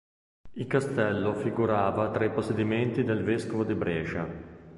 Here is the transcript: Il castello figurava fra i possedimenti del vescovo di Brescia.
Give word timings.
Il 0.53 0.65
castello 0.65 1.35
figurava 1.35 2.11
fra 2.11 2.25
i 2.25 2.31
possedimenti 2.31 3.03
del 3.03 3.23
vescovo 3.23 3.63
di 3.63 3.75
Brescia. 3.75 4.27